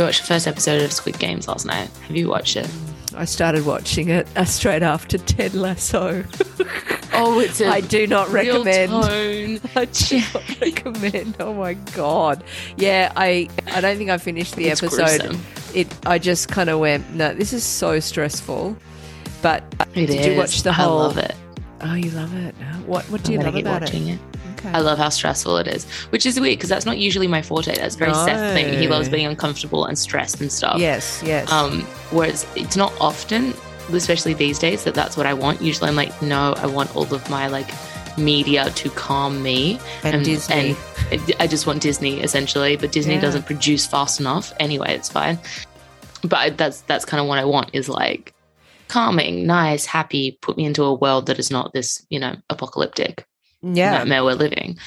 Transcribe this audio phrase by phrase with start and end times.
[0.00, 1.90] We watched the first episode of Squid Games last night.
[2.08, 2.66] Have you watched it?
[3.14, 6.24] I started watching it uh, straight after Ted Lasso.
[7.12, 9.60] Oh, it's a I do not real recommend.
[9.60, 9.70] tone.
[9.76, 11.36] I do not recommend.
[11.40, 12.42] Oh my god!
[12.78, 15.20] Yeah, I I don't think I finished the It's episode.
[15.28, 15.42] gruesome.
[15.74, 18.74] It I just kind of went, no, this is so stressful.
[19.42, 19.64] But
[19.94, 21.00] It did you watch the whole?
[21.00, 21.34] I love it.
[21.82, 22.54] Oh, you love it.
[22.86, 24.14] What What do you I'm love keep about watching it?
[24.14, 24.29] it.
[24.60, 24.70] Okay.
[24.70, 27.74] I love how stressful it is, which is weird because that's not usually my forte.
[27.74, 28.78] That's very Seth thing.
[28.78, 30.78] He loves being uncomfortable and stressed and stuff.
[30.78, 31.50] Yes, yes.
[31.50, 33.54] Um, whereas it's not often,
[33.92, 35.60] especially these days, that that's what I want.
[35.60, 37.70] Usually, I'm like, no, I want all of my like
[38.18, 40.76] media to calm me And Disney.
[41.10, 43.20] and I just want Disney essentially, but Disney Yeah.
[43.20, 44.52] doesn't produce fast enough.
[44.60, 45.38] Anyway, it's fine.
[46.22, 48.34] But I, that's that's kind of what I want is like
[48.88, 50.38] calming, nice, happy.
[50.42, 53.24] Put me into a world that is not this, you know, apocalyptic
[53.62, 53.90] yeah.
[53.98, 54.78] nightmare we're living.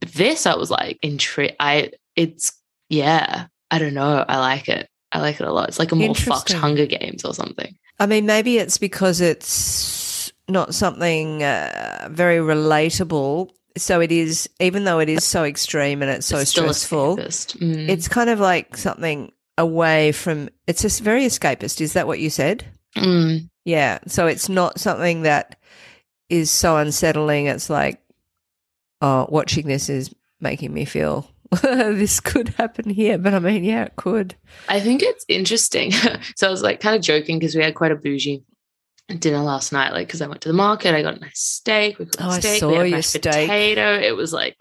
[0.00, 2.52] But this, I was like, intri- I, it's,
[2.88, 4.24] yeah, I don't know.
[4.26, 4.88] I like it.
[5.12, 5.68] I like it a lot.
[5.68, 7.76] It's like a more fucked Hunger Games or something.
[7.98, 13.50] I mean, maybe it's because it's not something uh, very relatable.
[13.76, 17.16] So it is, even though it is so extreme and it's so It's stressful.
[17.16, 17.88] Mm.
[17.88, 20.48] it's kind of like something away from.
[20.66, 21.80] It's just very escapist.
[21.80, 22.64] Is that what you said?
[22.96, 23.48] Mm.
[23.64, 23.98] Yeah.
[24.06, 25.58] So it's not something that
[26.28, 27.46] is so unsettling.
[27.46, 28.00] It's like,
[29.00, 31.30] oh, watching this is making me feel
[31.62, 33.18] this could happen here.
[33.18, 34.34] But I mean, yeah, it could.
[34.68, 35.92] I think it's interesting.
[36.36, 38.44] so I was like kind of joking because we had quite a bougie
[39.18, 39.92] dinner last night.
[39.92, 41.98] Like, because I went to the market, I got a nice steak.
[41.98, 43.22] We cooked Oh, I saw we had your steak.
[43.22, 43.98] potato.
[43.98, 44.56] It was like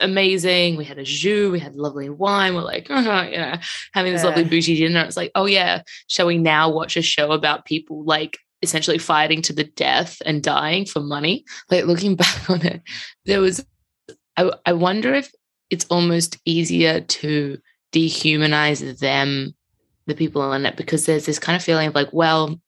[0.00, 0.76] amazing.
[0.76, 1.50] We had a jus.
[1.50, 2.54] We had lovely wine.
[2.54, 3.54] We're like, you know,
[3.94, 5.00] having this lovely bougie dinner.
[5.02, 9.42] It's like, oh yeah, shall we now watch a show about people like essentially fighting
[9.42, 11.44] to the death and dying for money?
[11.70, 12.82] Like looking back on it,
[13.24, 13.64] there was.
[14.36, 15.32] I, I wonder if
[15.70, 17.58] it's almost easier to
[17.92, 19.54] dehumanize them,
[20.06, 22.60] the people in it, because there's this kind of feeling of like, well,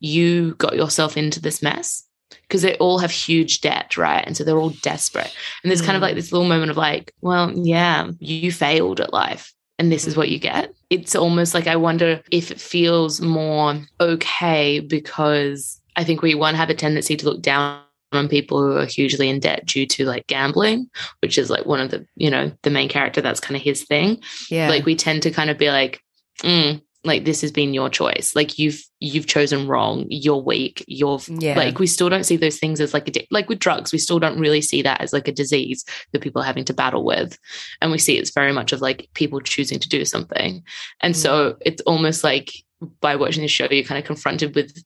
[0.00, 2.04] you got yourself into this mess
[2.42, 4.24] because they all have huge debt, right?
[4.26, 5.34] And so they're all desperate.
[5.62, 6.06] And there's kind of Mm.
[6.06, 9.52] like this little moment of like, well, yeah, you failed at life.
[9.78, 10.72] And this is what you get.
[10.90, 16.54] It's almost like I wonder if it feels more okay because I think we one
[16.54, 17.80] have a tendency to look down
[18.12, 20.88] on people who are hugely in debt due to like gambling,
[21.20, 23.82] which is like one of the, you know, the main character, that's kind of his
[23.84, 24.68] thing Yeah.
[24.68, 26.00] like we tend to kind of be like
[26.42, 28.34] mm, like this has been your choice.
[28.34, 30.06] Like you've you've chosen wrong.
[30.08, 30.84] You're weak.
[30.88, 31.56] You're Yeah.
[31.56, 33.98] like we still don't see those things as like a di- like with drugs we
[33.98, 37.04] still don't really see that as like a disease that people are having to battle
[37.04, 37.38] with.
[37.80, 40.62] And we see it's very much of like people choosing to do something.
[41.00, 41.56] And so mm.
[41.60, 42.52] it's almost like
[43.00, 44.84] by watching the show you're kind of confronted with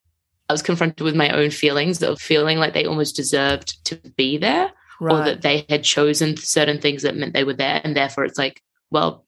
[0.49, 4.37] i was confronted with my own feelings of feeling like they almost deserved to be
[4.37, 7.81] there or that they had chosen certain things that meant they were there.
[7.85, 9.25] And therefore it's like well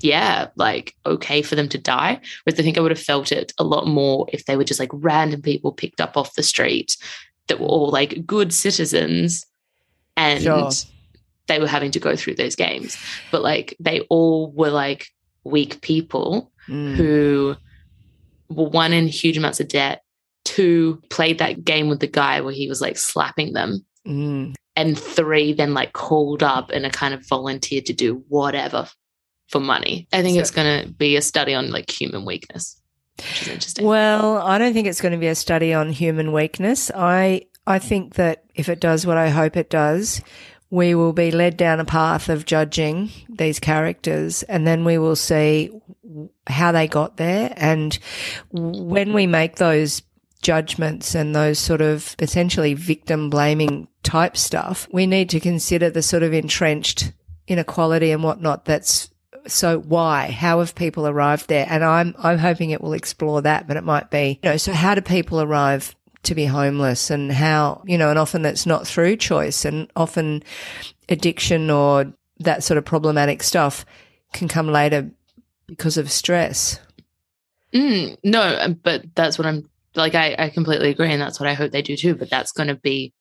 [0.00, 3.52] yeah like okay for them to die whereas i think i would have felt it
[3.58, 6.96] a lot more if they were just like random people picked up off the street
[7.48, 9.46] that were all like good citizens
[10.16, 10.70] and Sure.
[11.48, 12.96] they were having to go through those games
[13.30, 15.08] but like they all were like
[15.44, 16.94] weak people Mm.
[16.96, 17.56] who
[18.48, 20.00] were one in huge amounts of debt
[20.44, 24.54] two played that game with the guy where he was like slapping them Mm.
[24.76, 28.86] and three then like called up and a kind of volunteered to do whatever
[29.54, 30.08] for money.
[30.12, 32.76] I think So- it's going to be a study on like human weakness,
[33.18, 33.86] which is interesting.
[33.86, 36.90] Well, I don't think it's going to be a study on human weakness.
[36.92, 40.20] I I think that if it does what I hope it does,
[40.70, 45.14] we will be led down a path of judging these characters and then we will
[45.14, 45.70] see
[46.48, 47.96] how they got there and
[48.50, 50.02] when we make those
[50.42, 56.02] judgments and those sort of essentially victim blaming type stuff, we need to consider the
[56.02, 57.12] sort of entrenched
[57.46, 59.10] inequality and whatnot that's
[59.46, 63.66] so why how have people arrived there and i'm i'm hoping it will explore that
[63.66, 67.32] but it might be you know so how do people arrive to be homeless and
[67.32, 70.42] how you know and often it's not through choice and often
[71.08, 73.84] addiction or that sort of problematic stuff
[74.32, 75.10] can come later
[75.66, 76.80] because of stress
[77.74, 80.14] Mm, no, but that's what I'm like.
[80.14, 81.12] I, I completely agree.
[81.12, 82.14] And that's what I hope they do too.
[82.14, 83.12] But that's going to be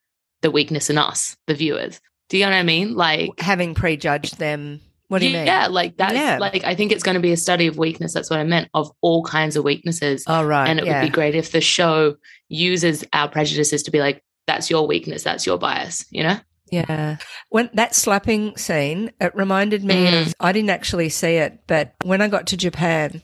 [0.41, 1.99] the weakness in us, the viewers.
[2.29, 2.93] Do you know what I mean?
[2.93, 4.79] Like, having prejudged them
[5.13, 6.37] what do you mean yeah, like that's Yeah.
[6.39, 8.13] like, I think it's going to be a study of weakness.
[8.13, 10.25] That's what I meant of all kinds of weaknesses.
[10.27, 10.99] oh right and it yeah.
[11.01, 12.15] would be great if the show
[12.49, 16.37] uses our prejudices to be like, that's your weakness, that's your bias, you know?
[16.69, 17.17] Yeah.
[17.49, 20.21] When that slapping scene, it reminded me Mm.
[20.27, 23.21] of I didn't actually see it, but when I got to Japan,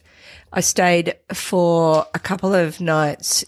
[0.53, 3.43] I stayed for a couple of nights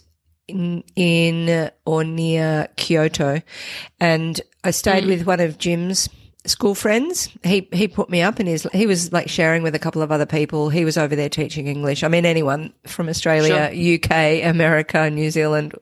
[0.47, 3.41] in, in or near Kyoto
[3.99, 5.07] and I stayed Mm.
[5.07, 6.09] with one of Jim's
[6.45, 7.29] school friends.
[7.43, 10.11] He he put me up, and his he was like sharing with a couple of
[10.11, 10.69] other people.
[10.69, 12.03] He was over there teaching English.
[12.03, 15.73] I mean, anyone from Australia, UK, America, New Zealand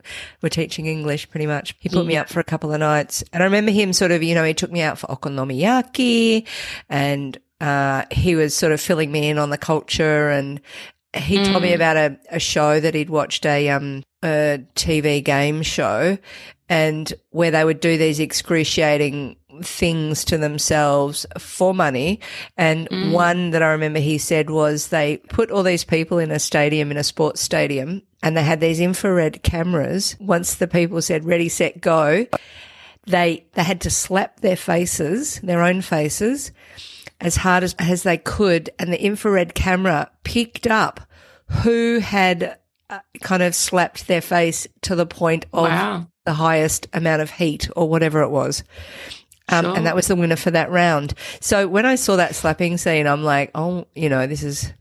[0.42, 1.76] were teaching English pretty much.
[1.80, 4.24] He put me up for a couple of nights, and I remember him sort of,
[4.24, 6.46] you know, he took me out for okonomiyaki,
[6.90, 10.62] and uh, he was sort of filling me in on the culture and.
[11.16, 11.76] He told me Mm.
[11.76, 16.18] about a, a show that he'd watched a um a TV game show
[16.68, 22.20] and where they would do these excruciating things to themselves for money.
[22.58, 23.12] And Mm.
[23.12, 26.92] one that I remember he said was they put all these people in a stadium,
[26.92, 30.16] in a sports stadium, and they had these infrared cameras.
[30.20, 32.28] Once the people said ready, set, go,
[33.08, 36.52] they they had to slap their faces, their own faces,
[37.22, 41.02] as hard as, as they could, and the infrared camera picked up
[41.64, 42.58] who had
[42.90, 46.08] uh, kind of slapped their face to the point of Wow.
[46.26, 48.64] the highest amount of heat or whatever it was.
[49.50, 49.76] Um, Sure.
[49.78, 51.14] And that was the winner for that round.
[51.42, 54.72] So when I saw that slapping scene, I'm like, oh, you know, this is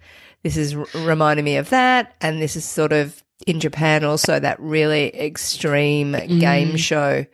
[0.43, 4.39] this is r- reminding me of that, and this is sort of in Japan also
[4.39, 7.25] that really extreme game show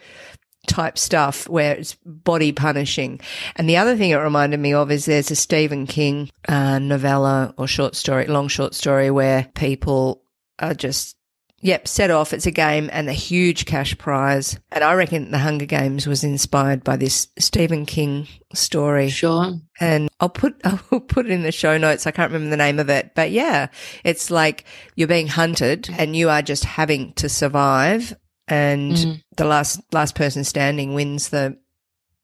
[0.67, 3.21] type stuff where it's body punishing.
[3.57, 7.55] And the other thing it reminded me of is there's a Stephen King uh, novella
[7.57, 10.23] or short story, long short story where people
[10.59, 11.17] are just,
[11.61, 12.33] yep, set off.
[12.33, 14.59] It's a game and a huge cash prize.
[14.71, 19.53] And I reckon the Hunger Games was inspired by this Stephen King story Sure.
[19.81, 22.07] and I'll put I'll put it in the show notes.
[22.07, 23.67] I can't remember the name of it, but yeah,
[24.05, 24.65] it's like
[24.95, 28.15] you're being hunted and you are just having to survive,
[28.49, 29.23] and Mm.
[29.37, 31.57] the last last person standing wins the.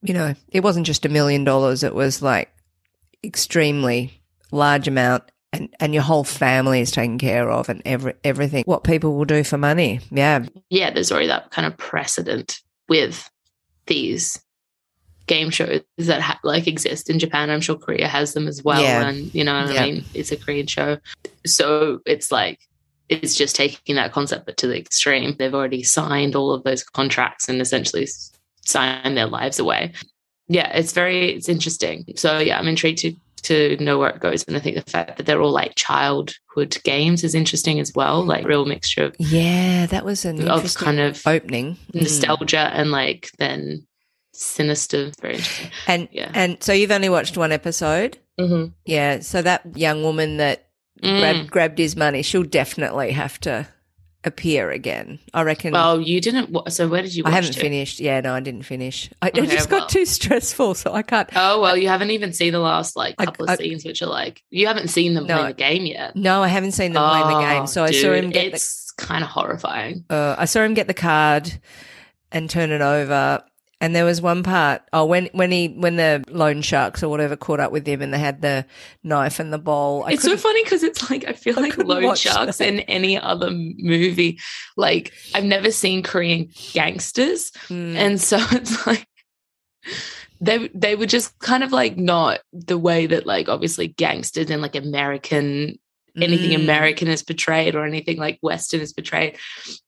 [0.02, 2.50] You know, it wasn't just a million dollars; it was like
[3.24, 5.24] extremely large amount.
[5.52, 9.24] And, and your whole family is taken care of and every, everything, what people will
[9.24, 9.98] do for money.
[10.12, 10.46] Yeah.
[10.68, 13.28] yeah, there's already that kind of precedent with
[13.86, 14.40] these
[15.26, 17.50] game shows that ha- like exist in Japan.
[17.50, 19.08] I'm sure Korea has them as well, Yeah.
[19.08, 19.82] and you know what Yeah.
[19.82, 20.04] I mean.
[20.14, 20.98] It's a Korean show,
[21.44, 22.60] so it's like
[23.10, 25.34] it's just taking that concept but to the extreme.
[25.38, 28.08] They've already signed all of those contracts and essentially
[28.64, 29.92] signed their lives away.
[30.48, 32.04] Yeah, it's very it's interesting.
[32.16, 35.16] So yeah, I'm intrigued to to know where it goes, and I think the fact
[35.16, 39.86] that they're all like childhood games is interesting as well, like real mixture of Yeah.
[39.86, 41.76] That was an of kind of opening.
[41.94, 42.02] Mm.
[42.02, 43.86] nostalgia and like then
[44.32, 45.10] sinister.
[45.20, 45.70] Very interesting.
[45.86, 46.30] And, Yeah.
[46.34, 48.18] and so you've only watched one episode?
[48.38, 48.72] Mm-hmm.
[48.86, 50.69] Yeah, so that young woman that
[51.02, 51.18] Mm.
[51.20, 53.66] grabbed grabbed his money, she'll definitely have to
[54.22, 55.18] appear again.
[55.32, 55.72] I reckon.
[55.72, 56.50] Well, you didn't.
[56.50, 57.22] wa- So where did you?
[57.24, 57.60] I haven't it?
[57.60, 58.00] finished.
[58.00, 59.08] Yeah, no, I didn't finish.
[59.22, 59.80] I, it Okay, just well.
[59.80, 61.30] got too stressful, so I can't.
[61.34, 64.02] Oh well, you haven't even seen the last like I- couple I- of scenes, which
[64.02, 65.38] are like you haven't seen them No.
[65.38, 66.16] play the game yet.
[66.16, 67.62] No, I haven't seen them play the game.
[67.62, 70.04] Oh, So I saw him get It's kind of horrifying.
[70.10, 71.50] uh, I saw him get the card
[72.30, 73.42] and turn it over.
[73.82, 74.82] And there was one part.
[74.92, 78.12] Oh, when when he when the loan sharks or whatever caught up with him, and
[78.12, 78.66] they had the
[79.02, 80.04] knife and the bowl.
[80.06, 82.68] I it's so funny because it's like I feel I like watch Sharks that.
[82.68, 84.38] in any other movie.
[84.76, 87.94] Like I've never seen Korean gangsters, Mm.
[87.96, 89.06] and so it's like
[90.40, 94.62] they they were just kind of like not the way that like obviously gangsters and
[94.62, 95.78] like American
[96.20, 96.62] anything Mm.
[96.64, 99.36] American is portrayed or anything like Western is portrayed.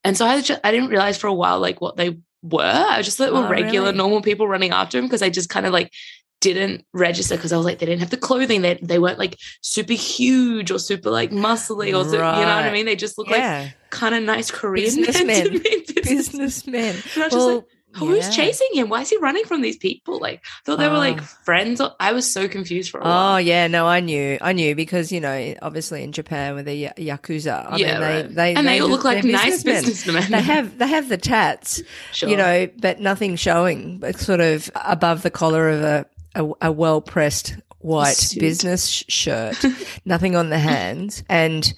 [0.04, 2.62] And so I just I didn't realize for a while like what they were.
[2.62, 3.96] I just thought were Oh, regular really?
[3.98, 5.92] normal people running after him because I just kind of like
[6.40, 9.38] didn't register because I was like they didn't have the clothing they they weren't like
[9.60, 13.16] super huge or super like muscly or so, you know what I mean they just
[13.16, 15.62] look like kind of nice Korean men Businessmen.
[16.02, 16.96] businessmen.
[17.14, 18.30] And I was just Well, like, who's yeah.
[18.30, 18.88] chasing him?
[18.88, 20.18] Why is he running from these people?
[20.18, 21.24] Like, I thought they were like Oh.
[21.44, 21.80] friends.
[22.00, 23.34] I was so confused for a oh, while.
[23.34, 26.74] Oh yeah, no, I knew, I knew because you know, obviously in Japan with the
[26.74, 28.34] ya- yakuza, I yeah, mean, they, right.
[28.34, 30.30] they and they, all just- look like nice businessmen.
[30.30, 31.82] They have they have the tats,
[32.12, 32.28] Sure.
[32.28, 36.72] you know, but nothing showing, but sort of above the collar of a a, a
[36.72, 38.40] well pressed white Suit.
[38.40, 39.64] business sh- shirt,
[40.04, 41.72] nothing on the hands, and.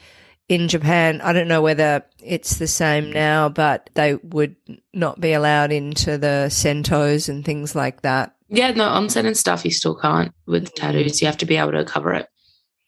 [0.48, 4.56] In Japan, I don't know whether it's the same now, but they would
[4.92, 8.34] not be allowed into the sentos and things like that.
[8.50, 11.22] Yeah, no, onsen and stuff you still can't with tattoos.
[11.22, 12.28] You have to be able to cover it.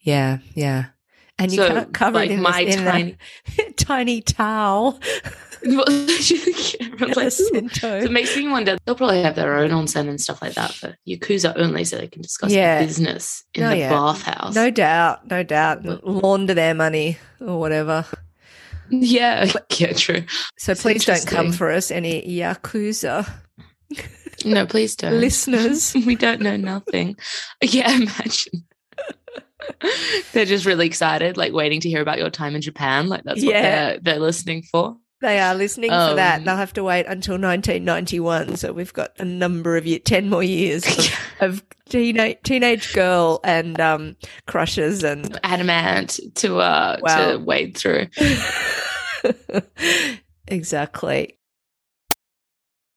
[0.01, 0.87] Yeah, yeah.
[1.39, 3.17] And you So, can't cover like it in, my in tiny-
[3.59, 5.01] a tiny towel.
[6.81, 8.77] Everyone's like, "Ooh." So it makes me wonder.
[8.85, 12.09] They'll probably have their own onsen and stuff like that for yakuza only, so they
[12.09, 12.81] can discuss Yeah.
[12.85, 13.91] business in Oh, the yeah.
[13.91, 14.55] bathhouse.
[14.55, 15.85] No doubt, no doubt.
[16.05, 18.05] Launder their money or whatever.
[18.91, 20.25] yeah, yeah, true.
[20.59, 23.29] So It's please don't come for us, any Yakuza
[24.45, 25.21] No, please don't.
[25.21, 25.95] listeners.
[26.07, 27.17] we don't know nothing.
[27.63, 28.65] Yeah, imagine.
[30.33, 33.09] they're just really excited, like waiting to hear about your time in Japan.
[33.09, 33.63] Like that's what Yeah.
[33.63, 34.97] they're they're listening for.
[35.23, 36.39] They are listening for that.
[36.41, 38.57] Um, They'll have to wait until 1991.
[38.57, 43.41] So we've got a number of years, 10 more years of, of teenage, teenage girl
[43.43, 47.33] and um, crushes and Adam Ant to uh Wow.
[47.33, 48.09] to wade through.
[50.49, 51.39] exactly.